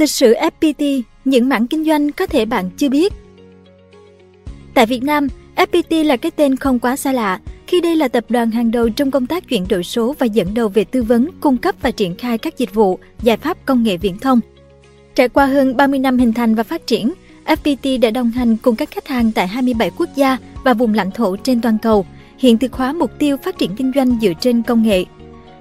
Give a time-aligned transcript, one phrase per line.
[0.00, 3.12] Lịch sử FPT, những mảng kinh doanh có thể bạn chưa biết.
[4.74, 8.24] Tại Việt Nam, FPT là cái tên không quá xa lạ, khi đây là tập
[8.28, 11.28] đoàn hàng đầu trong công tác chuyển đổi số và dẫn đầu về tư vấn,
[11.40, 14.40] cung cấp và triển khai các dịch vụ, giải pháp công nghệ viễn thông.
[15.14, 17.12] Trải qua hơn 30 năm hình thành và phát triển,
[17.44, 21.10] FPT đã đồng hành cùng các khách hàng tại 27 quốc gia và vùng lãnh
[21.10, 22.06] thổ trên toàn cầu,
[22.38, 25.04] hiện thực hóa mục tiêu phát triển kinh doanh dựa trên công nghệ.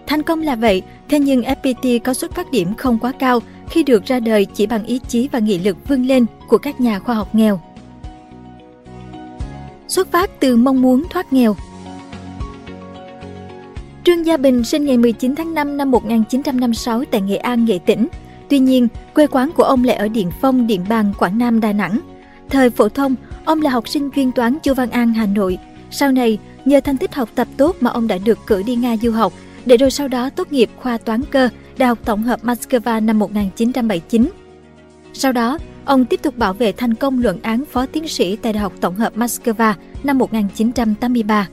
[0.08, 3.40] Thành công là vậy, thế nhưng FPT có xuất phát điểm không quá cao
[3.70, 6.82] khi được ra đời chỉ bằng ý chí và nghị lực vươn lên của các
[6.82, 7.62] nhà khoa học nghèo.
[9.88, 11.56] Xuất phát từ mong muốn thoát nghèo
[14.04, 18.08] Trương Gia Bình sinh ngày 19 tháng 5 năm 1956 tại Nghệ An, Nghệ Tĩnh.
[18.50, 21.74] Tuy nhiên, quê quán của ông lại ở Điện Phong, Điện Bàn, Quảng Nam, Đà
[21.74, 22.00] Nẵng.
[22.50, 25.58] Thời phổ thông, ông là học sinh chuyên toán Chu Văn An, Hà Nội.
[25.92, 28.98] Sau này, nhờ thành tích học tập tốt mà ông đã được cử đi Nga
[28.98, 29.34] du học,
[29.66, 33.20] để rồi sau đó tốt nghiệp khoa toán cơ Đại học Tổng hợp Moscow năm
[33.20, 34.30] 1979.
[35.14, 38.54] Sau đó, ông tiếp tục bảo vệ thành công luận án phó tiến sĩ tại
[38.54, 41.48] Đại học Tổng hợp Moscow năm 1983.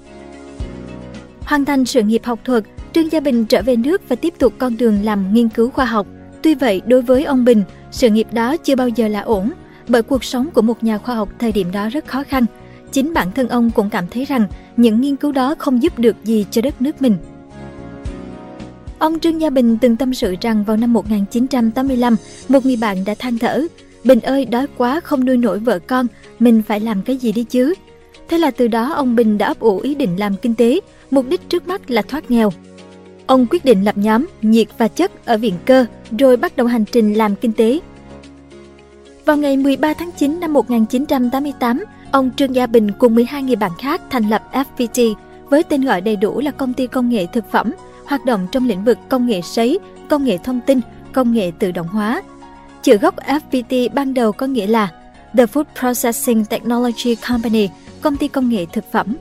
[1.41, 4.53] Hoàn thành sự nghiệp học thuật, Trương Gia Bình trở về nước và tiếp tục
[4.59, 6.07] con đường làm nghiên cứu khoa học.
[6.43, 9.51] Tuy vậy, đối với ông Bình, sự nghiệp đó chưa bao giờ là ổn,
[9.89, 12.45] bởi cuộc sống của một nhà khoa học thời điểm đó rất khó khăn.
[12.93, 16.17] Chính bản thân ông cũng cảm thấy rằng những nghiên cứu đó không giúp được
[16.25, 17.17] gì cho đất nước mình.
[18.99, 22.17] Ông Trương Gia Bình từng tâm sự rằng vào năm 1985,
[22.49, 23.67] một người bạn đã than thở,
[24.07, 26.07] Bình ơi, đói quá không nuôi nổi vợ con,
[26.39, 27.75] mình phải làm cái gì đi chứ?
[28.29, 30.81] Thế là từ đó ông Bình đã ấp ủ ý định làm kinh tế,
[31.11, 32.53] mục đích trước mắt là thoát nghèo.
[33.27, 35.87] Ông quyết định lập nhóm nhiệt và chất ở Viện Cơ,
[36.19, 37.81] rồi bắt đầu hành trình làm kinh tế.
[39.25, 43.73] Vào ngày 13 tháng 9 năm 1988, ông Trương Gia Bình cùng 12 người bạn
[43.79, 45.15] khác thành lập FPT
[45.51, 47.73] với tên gọi đầy đủ là Công ty Công nghệ Thực phẩm,
[48.07, 50.81] hoạt động trong lĩnh vực công nghệ sấy, công nghệ thông tin,
[51.13, 52.23] công nghệ tự động hóa.
[52.83, 54.89] Chữ gốc FPT ban đầu có nghĩa là
[55.37, 57.69] The Food Processing Technology Company,
[58.01, 59.17] công ty công nghệ thực phẩm.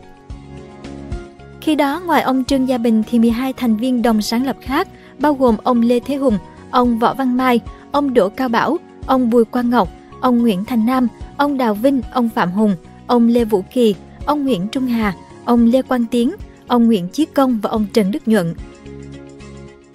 [1.62, 4.88] Khi đó, ngoài ông Trương Gia Bình thì 12 thành viên đồng sáng lập khác,
[5.20, 6.38] bao gồm ông Lê Thế Hùng,
[6.72, 7.60] ông Võ Văn Mai,
[7.92, 9.90] ông Đỗ Cao Bảo, ông Bùi Quang Ngọc,
[10.22, 11.08] ông Nguyễn Thành Nam,
[11.38, 12.76] ông Đào Vinh, ông Phạm Hùng,
[13.08, 13.96] ông Lê Vũ Kỳ,
[14.26, 15.14] ông Nguyễn Trung Hà,
[15.46, 16.32] ông Lê Quang Tiến,
[16.68, 18.54] ông Nguyễn Chí Công và ông Trần Đức Nhuận.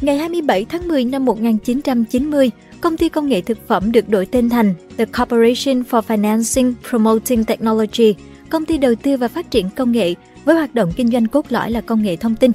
[0.00, 2.50] Ngày 27 tháng 10 năm 1990,
[2.80, 7.44] công ty công nghệ thực phẩm được đổi tên thành The Corporation for Financing Promoting
[7.44, 8.14] Technology,
[8.50, 11.46] công ty đầu tư và phát triển công nghệ với hoạt động kinh doanh cốt
[11.48, 12.52] lõi là công nghệ thông tin.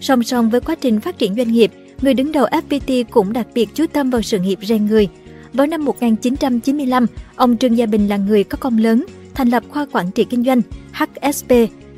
[0.00, 1.72] Song song với quá trình phát triển doanh nghiệp,
[2.02, 5.08] người đứng đầu FPT cũng đặc biệt chú tâm vào sự nghiệp rèn người.
[5.52, 7.06] Vào năm 1995,
[7.36, 9.04] ông Trương Gia Bình là người có công lớn,
[9.34, 10.60] thành lập khoa quản trị kinh doanh
[10.92, 11.52] HSP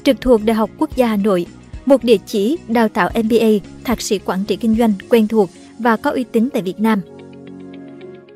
[0.04, 1.46] trực thuộc Đại học Quốc gia Hà Nội,
[1.86, 3.48] một địa chỉ đào tạo MBA,
[3.84, 7.00] thạc sĩ quản trị kinh doanh quen thuộc và có uy tín tại Việt Nam.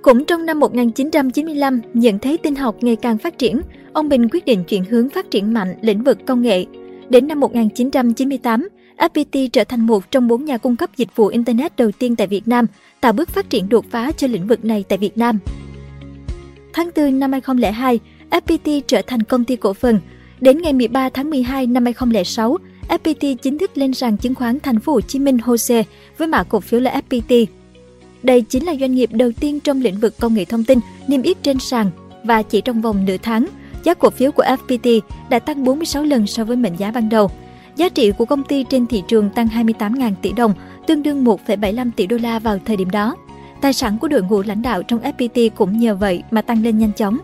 [0.03, 3.60] Cũng trong năm 1995, nhận thấy tin học ngày càng phát triển,
[3.92, 6.66] ông Bình quyết định chuyển hướng phát triển mạnh lĩnh vực công nghệ.
[7.08, 11.76] Đến năm 1998, FPT trở thành một trong bốn nhà cung cấp dịch vụ Internet
[11.76, 12.66] đầu tiên tại Việt Nam,
[13.00, 15.38] tạo bước phát triển đột phá cho lĩnh vực này tại Việt Nam.
[16.72, 18.00] Tháng 4 năm 2002,
[18.31, 20.00] FPT trở thành công ty cổ phần.
[20.41, 22.56] Đến ngày 13 tháng 12 năm 2006,
[22.88, 25.84] FPT chính thức lên sàn chứng khoán Thành phố Hồ Chí Minh HOSE
[26.19, 27.47] với mã cổ phiếu là FPT.
[28.22, 31.22] Đây chính là doanh nghiệp đầu tiên trong lĩnh vực công nghệ thông tin niêm
[31.22, 31.91] yết trên sàn
[32.25, 33.47] và chỉ trong vòng nửa tháng,
[33.84, 35.00] giá cổ phiếu của FPT
[35.31, 37.31] đã tăng 46 lần so với mệnh giá ban đầu.
[37.76, 40.55] Giá trị của công ty trên thị trường tăng 28.000 tỷ đồng,
[40.87, 43.16] tương đương 1,75 tỷ đô la vào thời điểm đó.
[43.60, 46.78] Tài sản của đội ngũ lãnh đạo trong FPT cũng nhờ vậy mà tăng lên
[46.78, 47.19] nhanh chóng.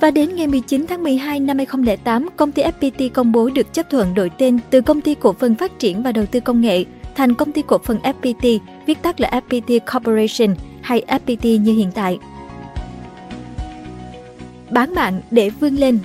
[0.00, 3.90] Và đến ngày 19 tháng 12 năm 2008, công ty FPT công bố được chấp
[3.90, 6.84] thuận đổi tên từ Công ty Cổ phần Phát triển và Đầu tư Công nghệ
[7.14, 11.90] thành Công ty Cổ phần FPT, viết tắt là FPT Corporation hay FPT như hiện
[11.94, 12.18] tại.
[14.70, 15.98] Bán mạng để vươn lên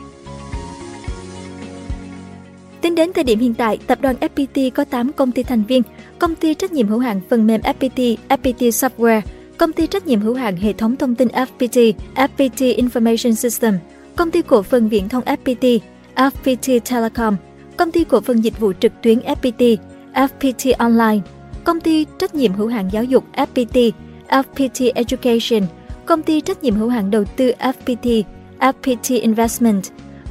[2.82, 5.82] Tính đến thời điểm hiện tại, tập đoàn FPT có 8 công ty thành viên,
[6.20, 9.22] công ty trách nhiệm hữu hạn phần mềm FPT, FPT Software,
[9.62, 13.78] công ty trách nhiệm hữu hạn hệ thống thông tin FPT, FPT Information System,
[14.16, 15.80] công ty cổ phần viễn thông FPT,
[16.16, 17.36] FPT Telecom,
[17.78, 19.78] công ty cổ phần dịch vụ trực tuyến FPT,
[20.14, 21.20] FPT Online,
[21.64, 23.92] công ty trách nhiệm hữu hạn giáo dục FPT,
[24.28, 25.68] FPT Education,
[26.06, 28.24] công ty trách nhiệm hữu hạn đầu tư FPT,
[28.60, 29.84] FPT Investment,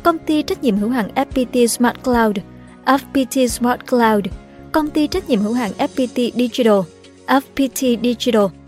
[0.03, 2.37] công ty trách nhiệm hữu hạn FPT Smart Cloud,
[2.85, 4.25] FPT Smart Cloud,
[4.73, 6.81] công ty trách nhiệm hữu hạn FPT Digital,
[7.27, 8.60] FPT Digital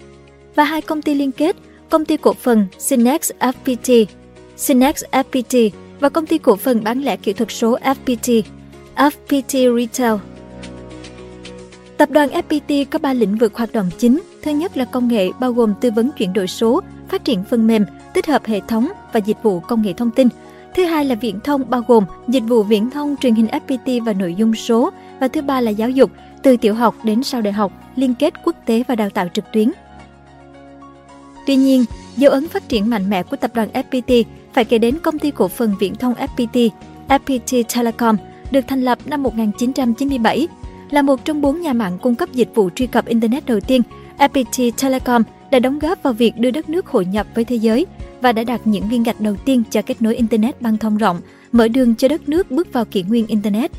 [0.55, 1.57] và hai công ty liên kết,
[1.89, 4.07] công ty cổ phần Synex FPT,
[4.57, 5.71] Synex FPT
[6.01, 8.43] và công ty cổ phần bán lẻ kỹ thuật số FPT,
[8.97, 10.15] FPT Retail.
[11.97, 15.31] Tập đoàn FPT có 3 lĩnh vực hoạt động chính, Thứ nhất là công nghệ
[15.41, 17.85] bao gồm tư vấn chuyển đổi số, phát triển phần mềm,
[18.15, 20.29] tích hợp hệ thống và dịch vụ công nghệ thông tin.
[20.75, 24.13] Thứ hai là viễn thông bao gồm dịch vụ viễn thông, truyền hình FPT và
[24.13, 24.91] nội dung số.
[25.21, 26.11] Và thứ ba là giáo dục,
[26.43, 29.45] từ tiểu học đến sau đại học, liên kết quốc tế và đào tạo trực
[29.53, 29.73] tuyến.
[31.47, 31.85] Tuy nhiên,
[32.17, 35.31] dấu ấn phát triển mạnh mẽ của tập đoàn FPT phải kể đến công ty
[35.31, 36.71] cổ phần viễn thông FPT,
[37.09, 38.17] FPT Telecom,
[38.51, 40.49] được thành lập năm 1997.
[40.91, 43.83] Là một trong bốn nhà mạng cung cấp dịch vụ truy cập Internet đầu tiên,
[44.19, 47.87] FPT Telecom đã đóng góp vào việc đưa đất nước hội nhập với thế giới
[48.21, 51.21] và đã đặt những viên gạch đầu tiên cho kết nối Internet băng thông rộng,
[51.53, 53.71] mở đường cho đất nước bước vào kỷ nguyên Internet.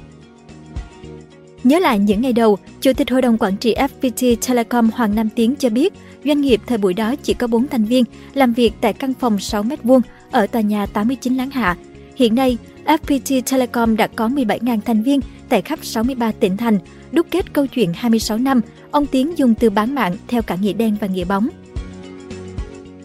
[1.63, 5.30] Nhớ lại những ngày đầu, Chủ tịch Hội đồng Quản trị FPT Telecom Hoàng Nam
[5.30, 5.94] Tiến cho biết,
[6.25, 8.03] doanh nghiệp thời buổi đó chỉ có 4 thành viên,
[8.33, 11.77] làm việc tại căn phòng 6 m2 ở tòa nhà 89 Láng Hạ.
[12.15, 16.79] Hiện nay, FPT Telecom đã có 17.000 thành viên tại khắp 63 tỉnh thành.
[17.11, 18.61] Đúc kết câu chuyện 26 năm,
[18.91, 21.49] ông Tiến dùng từ bán mạng theo cả nghĩa đen và nghĩa bóng.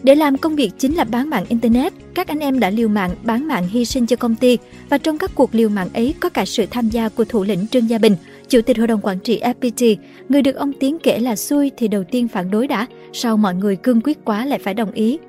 [0.03, 3.15] Để làm công việc chính là bán mạng Internet, các anh em đã liều mạng
[3.23, 4.57] bán mạng hy sinh cho công ty
[4.89, 7.67] và trong các cuộc liều mạng ấy có cả sự tham gia của thủ lĩnh
[7.67, 8.15] Trương Gia Bình,
[8.49, 9.95] Chủ tịch Hội đồng Quản trị FPT,
[10.29, 13.55] người được ông Tiến kể là xui thì đầu tiên phản đối đã, sau mọi
[13.55, 15.19] người cương quyết quá lại phải đồng ý.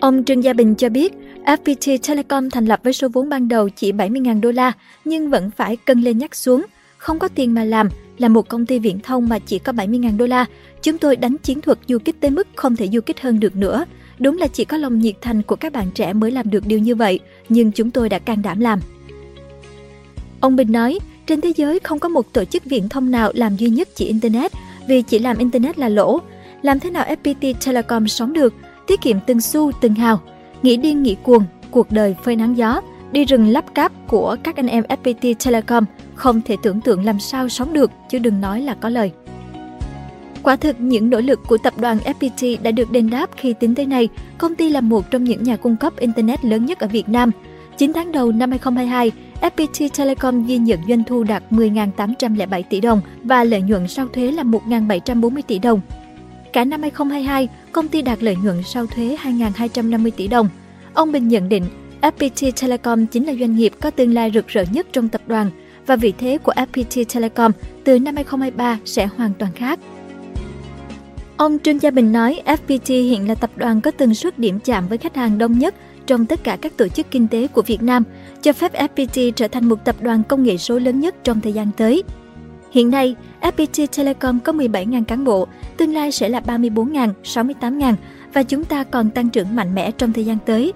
[0.00, 1.12] Ông Trương Gia Bình cho biết,
[1.44, 4.72] FPT Telecom thành lập với số vốn ban đầu chỉ 70.000 đô la,
[5.04, 6.66] nhưng vẫn phải cân lên nhắc xuống.
[6.96, 7.88] Không có tiền mà làm,
[8.18, 10.44] là một công ty viễn thông mà chỉ có 70.000 đô la.
[10.82, 13.56] Chúng tôi đánh chiến thuật du kích tới mức không thể du kích hơn được
[13.56, 13.84] nữa.
[14.18, 16.78] Đúng là chỉ có lòng nhiệt thành của các bạn trẻ mới làm được điều
[16.78, 18.80] như vậy, nhưng chúng tôi đã can đảm làm.
[20.40, 23.56] Ông Bình nói, trên thế giới không có một tổ chức viễn thông nào làm
[23.56, 24.52] duy nhất chỉ Internet,
[24.86, 26.20] vì chỉ làm Internet là lỗ.
[26.62, 28.54] Làm thế nào FPT Telecom sống được,
[28.86, 30.20] tiết kiệm từng xu từng hào,
[30.62, 32.80] nghĩ điên nghĩ cuồng, cuộc đời phơi nắng gió,
[33.12, 35.84] đi rừng lắp cáp của các anh em FPT Telecom
[36.14, 39.12] không thể tưởng tượng làm sao sống được chứ đừng nói là có lời.
[40.42, 43.74] Quả thực, những nỗ lực của tập đoàn FPT đã được đền đáp khi tính
[43.74, 46.88] tới nay, công ty là một trong những nhà cung cấp Internet lớn nhất ở
[46.88, 47.30] Việt Nam.
[47.76, 49.12] 9 tháng đầu năm 2022,
[49.46, 54.32] FPT Telecom ghi nhận doanh thu đạt 10.807 tỷ đồng và lợi nhuận sau thuế
[54.32, 55.80] là 1.740 tỷ đồng.
[56.52, 60.48] Cả năm 2022, công ty đạt lợi nhuận sau thuế 2.250 tỷ đồng.
[60.94, 61.64] Ông Bình nhận định,
[62.00, 65.50] FPT Telecom chính là doanh nghiệp có tương lai rực rỡ nhất trong tập đoàn
[65.86, 67.52] và vị thế của FPT Telecom
[67.84, 69.78] từ năm 2023 sẽ hoàn toàn khác.
[71.36, 74.88] Ông Trương Gia Bình nói FPT hiện là tập đoàn có tần suất điểm chạm
[74.88, 75.74] với khách hàng đông nhất
[76.06, 78.04] trong tất cả các tổ chức kinh tế của Việt Nam,
[78.46, 81.52] cho phép FPT trở thành một tập đoàn công nghệ số lớn nhất trong thời
[81.52, 82.02] gian tới.
[82.70, 85.46] Hiện nay, FPT Telecom có 17.000 cán bộ,
[85.76, 87.94] tương lai sẽ là 34.000, 68.000
[88.32, 90.72] và chúng ta còn tăng trưởng mạnh mẽ trong thời gian tới.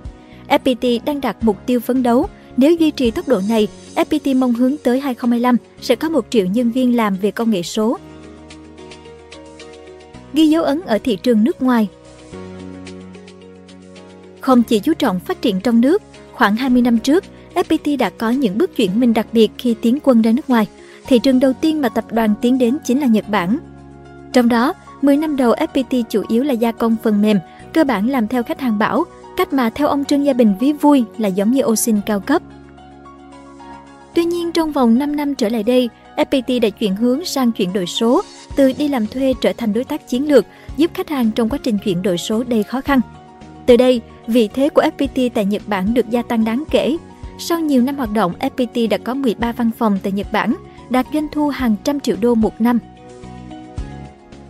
[0.48, 2.26] FPT đang đặt mục tiêu phấn đấu,
[2.56, 6.46] nếu duy trì tốc độ này, FPT mong hướng tới 2025 sẽ có 1 triệu
[6.46, 7.98] nhân viên làm về công nghệ số.
[10.32, 11.88] Ghi dấu ấn ở thị trường nước ngoài
[14.40, 16.02] Không chỉ chú trọng phát triển trong nước,
[16.32, 17.24] khoảng 20 năm trước,
[17.68, 20.66] FPT đã có những bước chuyển mình đặc biệt khi tiến quân ra nước ngoài.
[21.06, 23.58] Thị trường đầu tiên mà tập đoàn tiến đến chính là Nhật Bản.
[24.32, 24.72] Trong đó,
[25.02, 27.38] 10 năm đầu FPT chủ yếu là gia công phần mềm,
[27.72, 29.04] cơ bản làm theo khách hàng bảo,
[29.36, 32.20] cách mà theo ông Trương Gia Bình ví vui là giống như ô xin cao
[32.20, 32.42] cấp.
[34.14, 37.72] Tuy nhiên trong vòng 5 năm trở lại đây, FPT đã chuyển hướng sang chuyển
[37.72, 38.22] đổi số,
[38.56, 40.46] từ đi làm thuê trở thành đối tác chiến lược,
[40.76, 43.00] giúp khách hàng trong quá trình chuyển đổi số đầy khó khăn.
[43.66, 46.96] Từ đây, vị thế của FPT tại Nhật Bản được gia tăng đáng kể.
[47.40, 50.54] Sau nhiều năm hoạt động, FPT đã có 13 văn phòng tại Nhật Bản,
[50.90, 52.78] đạt doanh thu hàng trăm triệu đô một năm.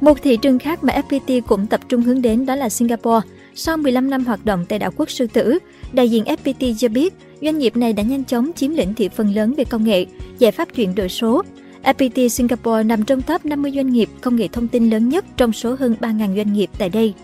[0.01, 3.29] Một thị trường khác mà FPT cũng tập trung hướng đến đó là Singapore.
[3.55, 5.59] Sau 15 năm hoạt động tại đảo quốc Sư Tử,
[5.93, 9.35] đại diện FPT cho biết doanh nghiệp này đã nhanh chóng chiếm lĩnh thị phần
[9.35, 10.07] lớn về công nghệ,
[10.39, 11.43] giải pháp chuyển đổi số.
[11.83, 15.53] FPT Singapore nằm trong top 50 doanh nghiệp công nghệ thông tin lớn nhất trong
[15.53, 17.15] số hơn 3.000 doanh nghiệp tại đây.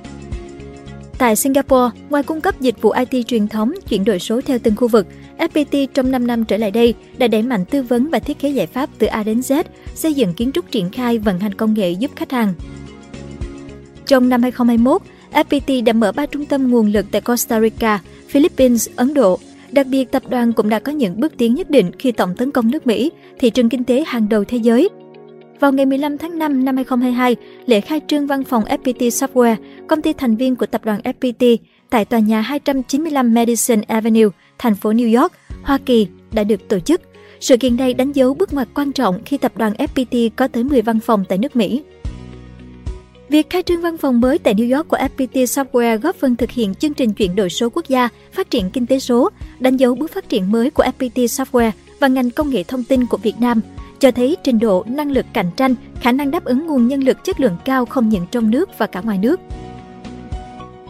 [1.18, 4.76] Tại Singapore, ngoài cung cấp dịch vụ IT truyền thống, chuyển đổi số theo từng
[4.76, 5.06] khu vực,
[5.38, 8.48] FPT trong 5 năm trở lại đây đã đẩy mạnh tư vấn và thiết kế
[8.48, 11.74] giải pháp từ A đến Z, xây dựng kiến trúc triển khai vận hành công
[11.74, 12.54] nghệ giúp khách hàng.
[14.06, 18.88] Trong năm 2021, FPT đã mở 3 trung tâm nguồn lực tại Costa Rica, Philippines,
[18.96, 19.38] Ấn Độ.
[19.72, 22.50] Đặc biệt, tập đoàn cũng đã có những bước tiến nhất định khi tổng tấn
[22.50, 24.88] công nước Mỹ, thị trường kinh tế hàng đầu thế giới.
[25.60, 27.36] Vào ngày 15 tháng 5 năm 2022,
[27.66, 31.56] lễ khai trương văn phòng FPT Software, công ty thành viên của tập đoàn FPT,
[31.90, 35.32] tại tòa nhà 295 Madison Avenue, thành phố New York,
[35.62, 37.00] Hoa Kỳ đã được tổ chức.
[37.40, 40.64] Sự kiện này đánh dấu bước ngoặt quan trọng khi tập đoàn FPT có tới
[40.64, 41.82] 10 văn phòng tại nước Mỹ.
[43.28, 46.50] Việc khai trương văn phòng mới tại New York của FPT Software góp phần thực
[46.50, 49.94] hiện chương trình chuyển đổi số quốc gia, phát triển kinh tế số, đánh dấu
[49.94, 51.70] bước phát triển mới của FPT Software
[52.00, 53.60] và ngành công nghệ thông tin của Việt Nam
[54.00, 57.24] cho thấy trình độ năng lực cạnh tranh, khả năng đáp ứng nguồn nhân lực
[57.24, 59.40] chất lượng cao không những trong nước và cả ngoài nước.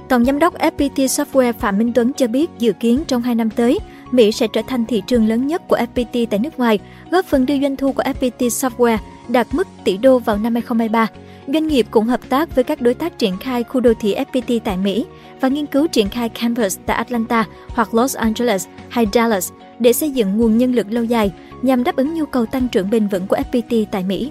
[0.08, 3.50] Tổng giám đốc FPT Software Phạm Minh Tuấn cho biết dự kiến trong 2 năm
[3.50, 3.78] tới,
[4.10, 6.78] Mỹ sẽ trở thành thị trường lớn nhất của FPT tại nước ngoài,
[7.10, 8.98] góp phần đưa doanh thu của FPT Software
[9.28, 11.06] đạt mức tỷ đô vào năm 2023.
[11.46, 14.60] Doanh nghiệp cũng hợp tác với các đối tác triển khai khu đô thị FPT
[14.64, 15.06] tại Mỹ
[15.40, 20.10] và nghiên cứu triển khai campus tại Atlanta hoặc Los Angeles hay Dallas để xây
[20.10, 23.26] dựng nguồn nhân lực lâu dài nhằm đáp ứng nhu cầu tăng trưởng bền vững
[23.26, 24.30] của FPT tại Mỹ.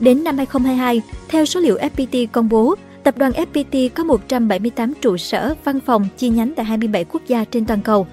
[0.00, 5.16] Đến năm 2022, theo số liệu FPT công bố, tập đoàn FPT có 178 trụ
[5.16, 8.06] sở, văn phòng chi nhánh tại 27 quốc gia trên toàn cầu.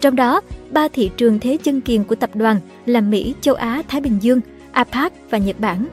[0.00, 0.40] Trong đó,
[0.70, 4.18] ba thị trường thế chân kiền của tập đoàn là Mỹ, châu Á, Thái Bình
[4.20, 4.40] Dương,
[4.72, 5.86] APAC và Nhật Bản.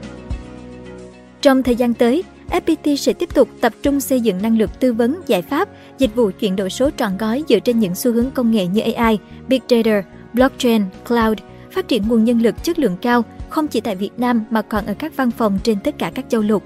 [1.41, 4.93] Trong thời gian tới, FPT sẽ tiếp tục tập trung xây dựng năng lực tư
[4.93, 8.31] vấn, giải pháp, dịch vụ chuyển đổi số trọn gói dựa trên những xu hướng
[8.31, 10.03] công nghệ như AI, Big Data,
[10.33, 11.37] Blockchain, Cloud,
[11.71, 14.85] phát triển nguồn nhân lực chất lượng cao không chỉ tại Việt Nam mà còn
[14.85, 16.63] ở các văn phòng trên tất cả các châu lục.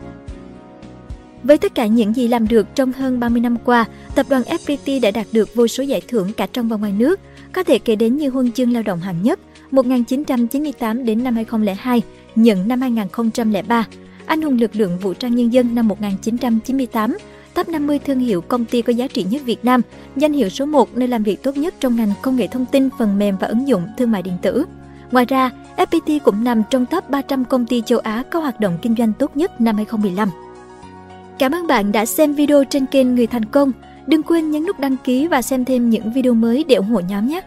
[1.44, 3.86] Với tất cả những gì làm được trong hơn 30 năm qua,
[4.16, 7.20] tập đoàn FPT đã đạt được vô số giải thưởng cả trong và ngoài nước,
[7.54, 9.40] có thể kể đến như huân chương lao động hạng nhất
[9.72, 12.02] 1998 đến năm 2002,
[12.36, 13.86] nhận năm 2003,
[14.26, 17.18] anh hùng lực lượng vũ trang nhân dân năm 1998,
[17.54, 19.82] top 50 thương hiệu công ty có giá trị nhất Việt Nam,
[20.16, 22.90] danh hiệu số 1 nơi làm việc tốt nhất trong ngành công nghệ thông tin,
[23.00, 24.66] phần mềm và ứng dụng thương mại điện tử.
[25.12, 28.78] Ngoài ra, FPT cũng nằm trong top 300 công ty châu Á có hoạt động
[28.82, 30.30] kinh doanh tốt nhất năm 2015.
[31.40, 33.72] Cảm ơn bạn đã xem video trên kênh Người Thành Công.
[34.08, 37.00] Đừng quên nhấn nút đăng ký và xem thêm những video mới để ủng hộ
[37.00, 37.42] nhóm nhé!